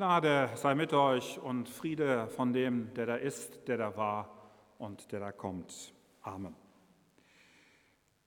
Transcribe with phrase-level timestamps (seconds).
[0.00, 4.30] Gnade sei mit euch und Friede von dem, der da ist, der da war
[4.78, 5.92] und der da kommt.
[6.22, 6.56] Amen.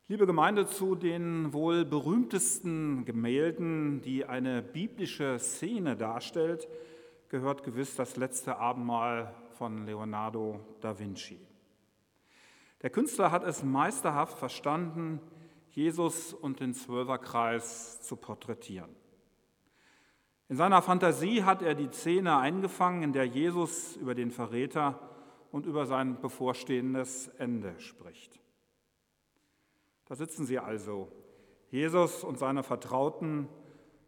[0.08, 6.68] Liebe Gemeinde, zu den wohl berühmtesten Gemälden, die eine biblische Szene darstellt,
[7.30, 11.40] gehört gewiss das letzte Abendmahl von Leonardo da Vinci.
[12.84, 15.20] Der Künstler hat es meisterhaft verstanden,
[15.72, 19.03] Jesus und den Zwölferkreis zu porträtieren.
[20.50, 25.00] In seiner Fantasie hat er die Szene eingefangen, in der Jesus über den Verräter
[25.52, 28.40] und über sein bevorstehendes Ende spricht.
[30.06, 31.12] Da sitzen sie also,
[31.70, 33.48] Jesus und seine Vertrauten,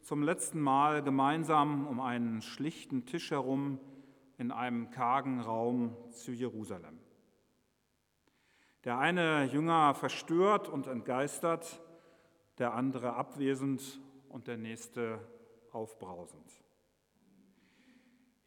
[0.02, 3.80] zum letzten Mal gemeinsam um einen schlichten Tisch herum
[4.38, 7.00] in einem kargen Raum zu Jerusalem.
[8.84, 11.82] Der eine Jünger verstört und entgeistert,
[12.60, 14.00] der andere abwesend
[14.30, 15.20] und der nächste
[15.76, 16.50] aufbrausend.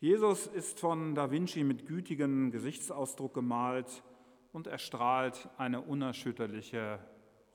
[0.01, 4.03] Jesus ist von Da Vinci mit gütigem Gesichtsausdruck gemalt
[4.53, 6.99] und er strahlt eine unerschütterliche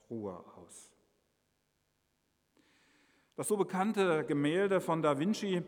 [0.10, 0.94] Ruhe aus.
[3.36, 5.64] Das so bekannte Gemälde von Da Vinci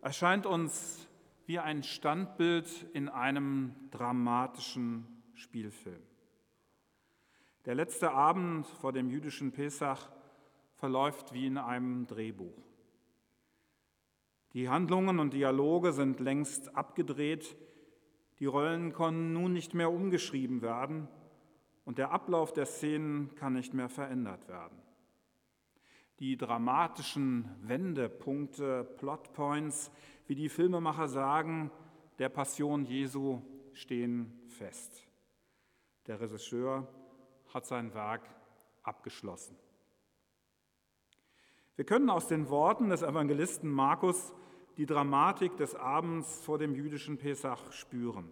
[0.00, 1.06] erscheint uns
[1.46, 6.02] wie ein Standbild in einem dramatischen Spielfilm.
[7.66, 10.10] Der letzte Abend vor dem jüdischen Pesach
[10.74, 12.73] verläuft wie in einem Drehbuch.
[14.54, 17.56] Die Handlungen und Dialoge sind längst abgedreht,
[18.38, 21.08] die Rollen können nun nicht mehr umgeschrieben werden
[21.84, 24.78] und der Ablauf der Szenen kann nicht mehr verändert werden.
[26.20, 29.90] Die dramatischen Wendepunkte, Plotpoints,
[30.28, 31.72] wie die Filmemacher sagen,
[32.20, 35.04] der Passion Jesu stehen fest.
[36.06, 36.86] Der Regisseur
[37.52, 38.22] hat sein Werk
[38.84, 39.56] abgeschlossen.
[41.76, 44.32] Wir können aus den Worten des Evangelisten Markus
[44.76, 48.30] die Dramatik des Abends vor dem jüdischen Pesach spüren.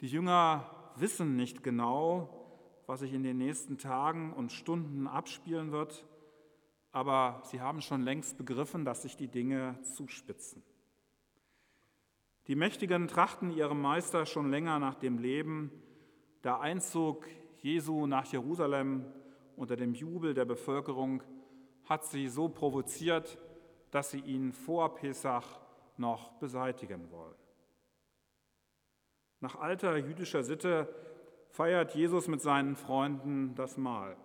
[0.00, 2.48] Die Jünger wissen nicht genau,
[2.86, 6.04] was sich in den nächsten Tagen und Stunden abspielen wird,
[6.90, 10.64] aber sie haben schon längst begriffen, dass sich die Dinge zuspitzen.
[12.48, 15.70] Die Mächtigen trachten ihrem Meister schon länger nach dem Leben.
[16.42, 19.04] Der Einzug Jesu nach Jerusalem
[19.54, 21.22] unter dem Jubel der Bevölkerung
[21.92, 23.38] hat sie so provoziert,
[23.90, 25.60] dass sie ihn vor Pesach
[25.98, 27.34] noch beseitigen wollen.
[29.40, 30.88] Nach alter jüdischer Sitte
[31.50, 34.16] feiert Jesus mit seinen Freunden das Mahl.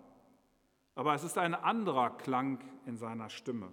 [0.94, 3.70] Aber es ist ein anderer Klang in seiner Stimme.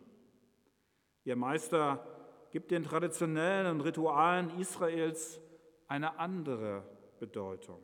[1.24, 2.06] Ihr Meister
[2.52, 5.40] gibt den traditionellen Ritualen Israels
[5.88, 6.84] eine andere
[7.20, 7.82] Bedeutung.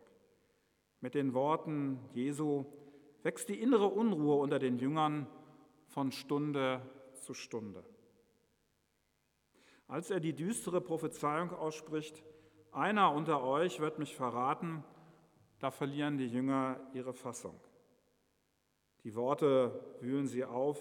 [1.00, 2.66] Mit den Worten Jesu
[3.24, 5.28] wächst die innere Unruhe unter den Jüngern
[5.92, 6.82] von Stunde
[7.14, 7.84] zu Stunde
[9.92, 12.24] als er die düstere Prophezeiung ausspricht,
[12.72, 14.86] einer unter euch wird mich verraten,
[15.60, 17.60] da verlieren die Jünger ihre Fassung.
[19.04, 20.80] Die Worte wühlen sie auf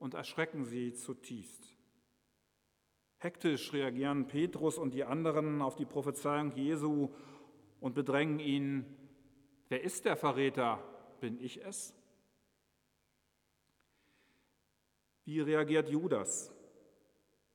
[0.00, 1.76] und erschrecken sie zutiefst.
[3.18, 7.10] Hektisch reagieren Petrus und die anderen auf die Prophezeiung Jesu
[7.78, 8.96] und bedrängen ihn,
[9.68, 10.82] wer ist der Verräter?
[11.20, 11.94] Bin ich es?
[15.24, 16.52] Wie reagiert Judas?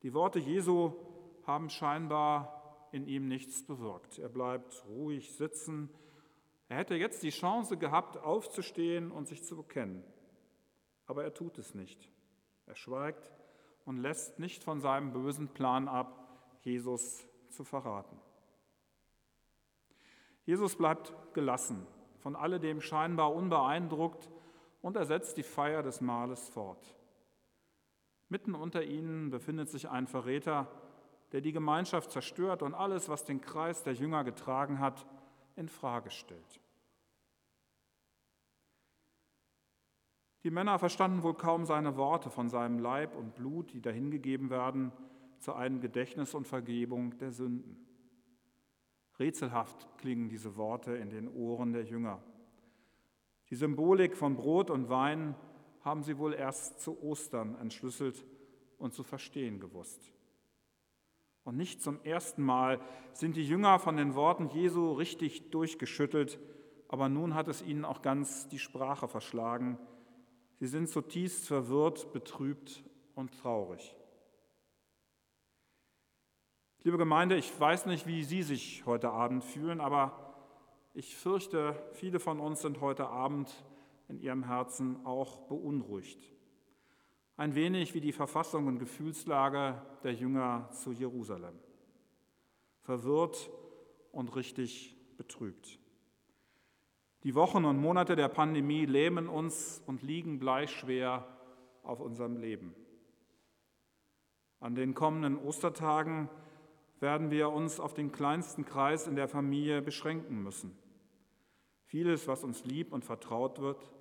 [0.02, 0.94] Die Worte Jesu
[1.46, 4.18] haben scheinbar in ihm nichts bewirkt.
[4.18, 5.90] Er bleibt ruhig sitzen.
[6.68, 10.04] Er hätte jetzt die Chance gehabt, aufzustehen und sich zu bekennen.
[11.06, 12.10] Aber er tut es nicht.
[12.66, 13.32] Er schweigt
[13.86, 16.16] und lässt nicht von seinem bösen Plan ab,
[16.62, 18.20] Jesus zu verraten.
[20.46, 21.86] Jesus bleibt gelassen,
[22.20, 24.30] von alledem scheinbar unbeeindruckt
[24.82, 26.96] und er setzt die Feier des Mahles fort.
[28.30, 30.68] Mitten unter ihnen befindet sich ein Verräter,
[31.32, 35.06] der die Gemeinschaft zerstört und alles, was den Kreis der Jünger getragen hat,
[35.56, 36.62] in Frage stellt.
[40.44, 44.92] Die Männer verstanden wohl kaum seine Worte von seinem Leib und Blut, die dahingegeben werden
[45.40, 47.86] zu einem Gedächtnis und Vergebung der Sünden.
[49.20, 52.24] Rätselhaft klingen diese Worte in den Ohren der Jünger.
[53.50, 55.36] Die Symbolik von Brot und Wein
[55.82, 58.26] haben sie wohl erst zu Ostern entschlüsselt
[58.78, 60.12] und zu verstehen gewusst.
[61.44, 62.80] Und nicht zum ersten Mal
[63.14, 66.40] sind die Jünger von den Worten Jesu richtig durchgeschüttelt,
[66.88, 69.78] aber nun hat es ihnen auch ganz die Sprache verschlagen.
[70.60, 72.84] Sie sind zutiefst verwirrt, betrübt
[73.16, 73.96] und traurig.
[76.84, 80.34] Liebe Gemeinde, ich weiß nicht, wie Sie sich heute Abend fühlen, aber
[80.94, 83.64] ich fürchte, viele von uns sind heute Abend
[84.10, 86.20] in ihrem Herzen auch beunruhigt.
[87.38, 91.58] ein wenig wie die Verfassung und Gefühlslage der Jünger zu Jerusalem.
[92.82, 93.50] Verwirrt
[94.12, 95.80] und richtig betrübt.
[97.24, 101.28] Die Wochen und Monate der Pandemie lähmen uns und liegen bleischwer
[101.84, 102.76] auf unserem Leben.
[104.60, 106.30] An den kommenden Ostertagen
[107.00, 110.78] werden wir uns auf den kleinsten Kreis in der Familie beschränken müssen.
[111.86, 113.92] Vieles, was uns lieb und vertraut wird,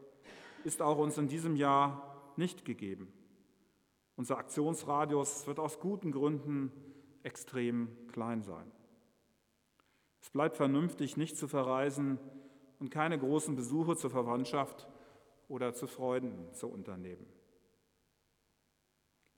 [0.68, 3.10] ist auch uns in diesem Jahr nicht gegeben.
[4.16, 6.70] Unser Aktionsradius wird aus guten Gründen
[7.22, 8.70] extrem klein sein.
[10.20, 12.18] Es bleibt vernünftig, nicht zu verreisen
[12.78, 14.86] und keine großen Besuche zur Verwandtschaft
[15.48, 17.26] oder zu Freuden zu unternehmen.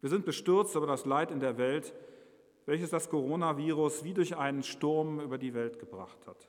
[0.01, 1.95] Wir sind bestürzt über das Leid in der Welt,
[2.67, 6.49] welches das Coronavirus wie durch einen Sturm über die Welt gebracht hat.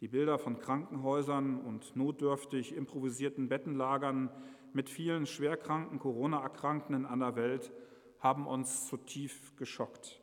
[0.00, 4.30] Die Bilder von Krankenhäusern und notdürftig improvisierten Bettenlagern
[4.72, 7.72] mit vielen schwerkranken Corona-Erkrankten in aller Welt
[8.18, 10.20] haben uns zutiefst geschockt.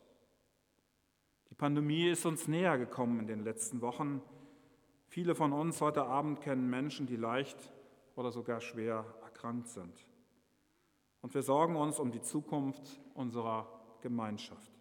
[1.50, 4.22] Die Pandemie ist uns näher gekommen in den letzten Wochen.
[5.08, 7.74] Viele von uns heute Abend kennen Menschen, die leicht
[8.16, 10.08] oder sogar schwer erkrankt sind.
[11.22, 13.68] Und wir sorgen uns um die Zukunft unserer
[14.02, 14.81] Gemeinschaft.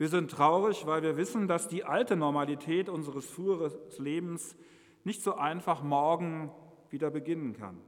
[0.00, 4.56] Wir sind traurig, weil wir wissen, dass die alte Normalität unseres früheren Lebens
[5.04, 6.50] nicht so einfach morgen
[6.88, 7.78] wieder beginnen kann.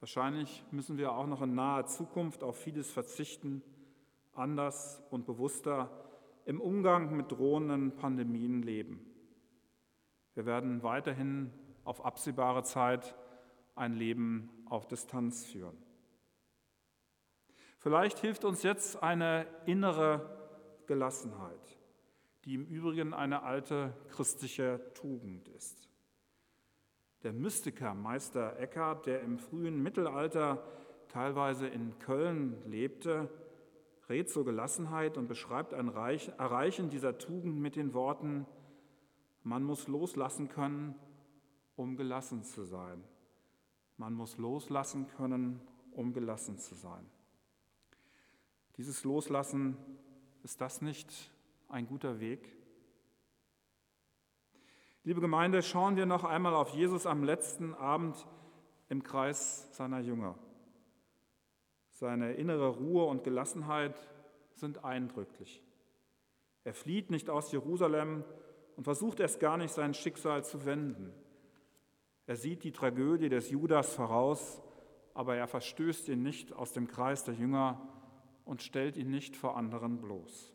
[0.00, 3.62] Wahrscheinlich müssen wir auch noch in naher Zukunft auf vieles verzichten,
[4.34, 5.90] anders und bewusster
[6.44, 9.00] im Umgang mit drohenden Pandemien leben.
[10.34, 11.50] Wir werden weiterhin
[11.82, 13.16] auf absehbare Zeit
[13.74, 15.78] ein Leben auf Distanz führen.
[17.78, 20.39] Vielleicht hilft uns jetzt eine innere
[20.90, 21.78] Gelassenheit,
[22.44, 25.88] die im Übrigen eine alte christliche Tugend ist.
[27.22, 30.66] Der Mystiker Meister Eckhart, der im frühen Mittelalter
[31.06, 33.28] teilweise in Köln lebte,
[34.08, 38.44] rät zur Gelassenheit und beschreibt ein Erreichen dieser Tugend mit den Worten,
[39.44, 40.96] man muss loslassen können,
[41.76, 43.04] um gelassen zu sein.
[43.96, 45.60] Man muss loslassen können,
[45.92, 47.06] um gelassen zu sein.
[48.76, 49.76] Dieses Loslassen,
[50.42, 51.30] ist das nicht
[51.68, 52.56] ein guter Weg?
[55.04, 58.26] Liebe Gemeinde, schauen wir noch einmal auf Jesus am letzten Abend
[58.88, 60.38] im Kreis seiner Jünger.
[61.90, 64.08] Seine innere Ruhe und Gelassenheit
[64.54, 65.62] sind eindrücklich.
[66.64, 68.24] Er flieht nicht aus Jerusalem
[68.76, 71.12] und versucht erst gar nicht sein Schicksal zu wenden.
[72.26, 74.62] Er sieht die Tragödie des Judas voraus,
[75.14, 77.99] aber er verstößt ihn nicht aus dem Kreis der Jünger
[78.44, 80.54] und stellt ihn nicht vor anderen bloß.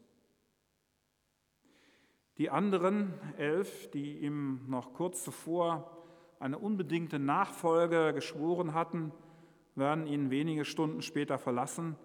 [2.38, 5.92] Die anderen elf, die ihm noch kurz zuvor
[6.40, 9.14] eine unbedingte Nachfolge geschworen hatten,
[9.76, 11.96] werden ihn wenige Stunden später verlassen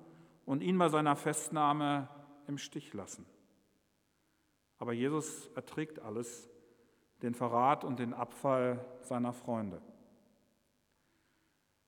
[0.47, 2.09] und ihn bei seiner Festnahme
[2.47, 3.27] im Stich lassen.
[4.79, 6.49] Aber Jesus erträgt alles,
[7.23, 9.82] den Verrat und den Abfall seiner Freunde.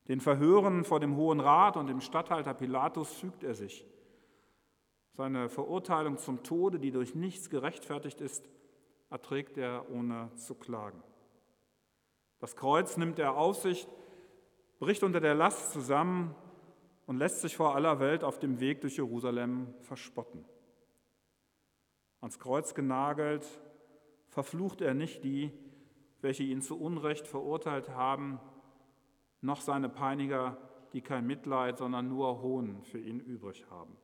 [0.07, 3.85] Den Verhören vor dem Hohen Rat und dem Statthalter Pilatus fügt er sich.
[5.13, 8.49] Seine Verurteilung zum Tode, die durch nichts gerechtfertigt ist,
[9.09, 11.01] erträgt er ohne zu klagen.
[12.39, 13.87] Das Kreuz nimmt er auf sich,
[14.79, 16.35] bricht unter der Last zusammen
[17.05, 20.43] und lässt sich vor aller Welt auf dem Weg durch Jerusalem verspotten.
[22.19, 23.45] Ans Kreuz genagelt,
[24.27, 25.51] verflucht er nicht die,
[26.21, 28.39] welche ihn zu Unrecht verurteilt haben,
[29.43, 30.57] noch seine Peiniger,
[30.93, 33.97] die kein Mitleid, sondern nur Hohn für ihn übrig haben.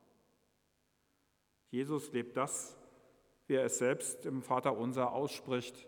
[1.70, 2.78] Jesus lebt das,
[3.48, 5.88] wie er es selbst im Vater unser ausspricht,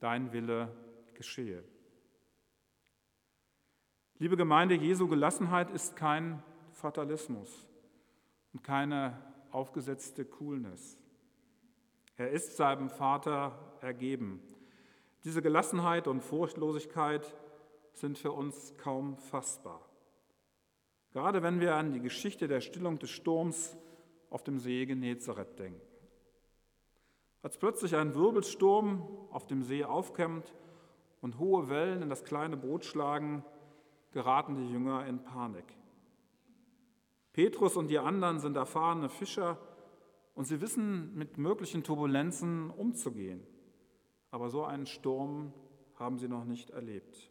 [0.00, 0.74] dein Wille
[1.14, 1.64] geschehe.
[4.18, 7.68] Liebe Gemeinde, Jesu Gelassenheit ist kein Fatalismus
[8.52, 9.18] und keine
[9.50, 10.98] aufgesetzte Coolness.
[12.16, 14.40] Er ist seinem Vater ergeben.
[15.24, 17.34] Diese Gelassenheit und Furchtlosigkeit
[17.92, 19.88] sind für uns kaum fassbar.
[21.12, 23.76] Gerade wenn wir an die Geschichte der Stillung des Sturms
[24.30, 25.80] auf dem See Genezareth denken.
[27.42, 30.54] Als plötzlich ein Wirbelsturm auf dem See aufkämmt
[31.20, 33.44] und hohe Wellen in das kleine Boot schlagen,
[34.12, 35.64] geraten die Jünger in Panik.
[37.32, 39.58] Petrus und die anderen sind erfahrene Fischer
[40.34, 43.46] und sie wissen, mit möglichen Turbulenzen umzugehen.
[44.30, 45.52] Aber so einen Sturm
[45.96, 47.30] haben sie noch nicht erlebt.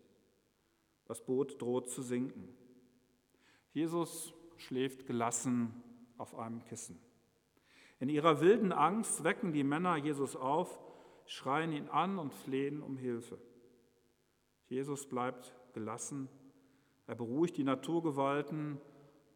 [1.11, 2.47] Das Boot droht zu sinken.
[3.73, 5.83] Jesus schläft gelassen
[6.17, 7.01] auf einem Kissen.
[7.99, 10.79] In ihrer wilden Angst wecken die Männer Jesus auf,
[11.25, 13.37] schreien ihn an und flehen um Hilfe.
[14.69, 16.29] Jesus bleibt gelassen
[17.07, 18.79] Er beruhigt die Naturgewalten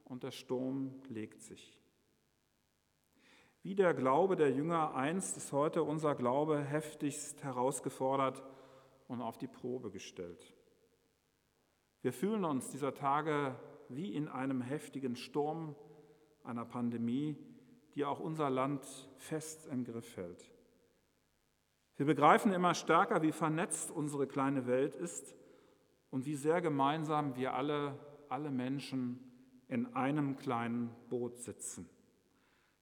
[0.05, 1.77] und der Sturm legt sich.
[3.63, 8.46] Wie der Glaube der Jünger einst ist heute unser Glaube heftigst herausgefordert
[9.10, 10.55] und auf die Probe gestellt.
[12.05, 13.55] Wir fühlen uns dieser Tage
[13.89, 15.75] wie in einem heftigen Sturm
[16.43, 17.35] einer Pandemie,
[17.95, 18.85] die auch unser Land
[19.17, 20.51] fest im Griff hält.
[21.97, 25.35] Wir begreifen immer stärker, wie vernetzt unsere kleine Welt ist
[26.12, 27.97] und wie sehr gemeinsam wir alle,
[28.29, 29.19] alle Menschen
[29.67, 31.89] in einem kleinen Boot sitzen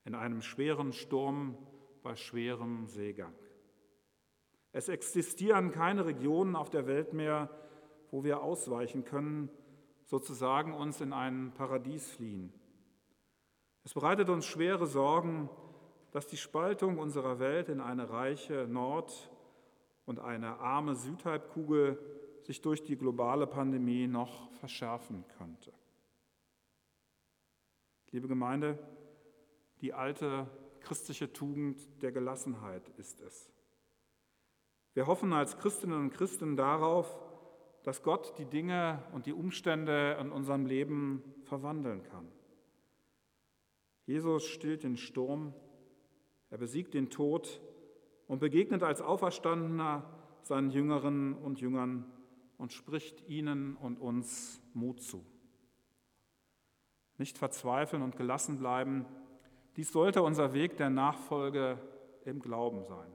[0.04, 1.58] in einem schweren Sturm
[2.02, 3.34] bei schwerem Seegang.
[4.74, 7.50] Es existieren keine Regionen auf der Welt mehr,
[8.14, 9.50] wo wir ausweichen können,
[10.06, 12.54] sozusagen uns in ein Paradies fliehen.
[13.84, 15.50] Es bereitet uns schwere Sorgen,
[16.12, 19.32] dass die Spaltung unserer Welt in eine reiche Nord-
[20.06, 21.98] und eine arme Südhalbkugel
[22.44, 25.74] sich durch die globale Pandemie noch verschärfen könnte.
[28.12, 28.78] Liebe Gemeinde,
[29.82, 30.46] die alte
[30.82, 33.52] christliche Tugend der Gelassenheit ist es.
[34.94, 37.18] Wir hoffen als Christinnen und Christen darauf,
[37.84, 42.28] dass Gott die Dinge und die Umstände in unserem Leben verwandeln kann.
[44.06, 45.54] Jesus stillt den Sturm,
[46.50, 47.62] er besiegt den Tod
[48.28, 50.10] und begegnet als Auferstandener
[50.44, 52.06] seinen Jüngerinnen und Jüngern
[52.58, 55.26] und spricht ihnen und uns Mut zu.
[57.18, 59.06] Nicht verzweifeln und gelassen bleiben,
[59.76, 61.80] dies sollte unser Weg der Nachfolge
[62.26, 63.12] im Glauben sein.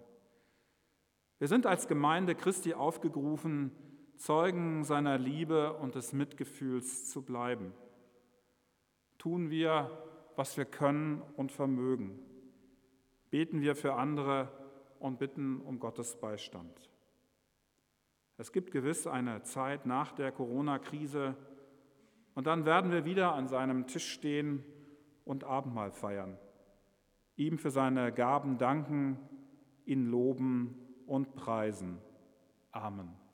[1.38, 3.70] Wir sind als Gemeinde Christi aufgerufen,
[4.18, 7.72] Zeugen seiner Liebe und des Mitgefühls zu bleiben.
[9.16, 9.90] Tun wir,
[10.36, 12.18] was wir können und vermögen.
[13.30, 14.52] Beten wir für andere
[15.00, 16.90] und bitten um Gottes Beistand.
[18.36, 21.36] Es gibt gewiss eine Zeit nach der Corona-Krise
[22.34, 24.64] und dann werden wir wieder an seinem Tisch stehen
[25.24, 26.38] und Abendmahl feiern
[27.38, 29.16] ihm für seine Gaben danken,
[29.86, 30.74] ihn loben
[31.06, 31.98] und preisen.
[32.72, 33.27] Amen.